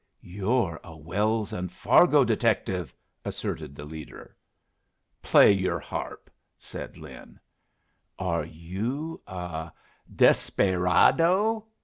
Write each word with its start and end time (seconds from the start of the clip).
"You're 0.23 0.79
a 0.83 0.97
Wells 0.97 1.53
& 1.67 1.69
Fargo 1.69 2.23
detective," 2.23 2.91
asserted 3.23 3.75
the 3.75 3.85
leader. 3.85 4.35
"Play 5.21 5.51
your 5.51 5.77
harp," 5.79 6.27
said 6.57 6.97
Lin. 6.97 7.39
"Are 8.17 8.43
you 8.43 9.21
a 9.27 9.31
a 9.33 9.73
desperaydo?" 10.11 11.67